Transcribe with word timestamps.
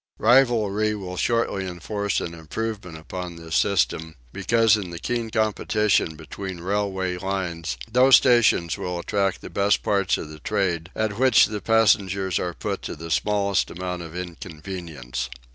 Rivalry 0.17 0.95
will 0.95 1.15
shortly 1.15 1.67
enforce 1.67 2.19
an 2.21 2.33
improvement 2.33 2.97
upon 2.97 3.35
this 3.35 3.55
system, 3.55 4.15
because 4.33 4.75
in 4.75 4.89
the 4.89 4.97
keen 4.97 5.29
competition 5.29 6.15
between 6.15 6.59
railway 6.59 7.17
lines 7.19 7.77
those 7.87 8.15
stations 8.15 8.79
will 8.79 8.97
attract 8.97 9.41
the 9.41 9.49
best 9.51 9.83
parts 9.83 10.17
of 10.17 10.29
the 10.29 10.39
trade 10.39 10.89
at 10.95 11.19
which 11.19 11.45
the 11.45 11.61
passengers 11.61 12.39
are 12.39 12.55
put 12.55 12.81
to 12.81 12.95
the 12.95 13.11
smallest 13.11 13.69
amount 13.69 14.01
of 14.01 14.15
inconvenience. 14.17 15.29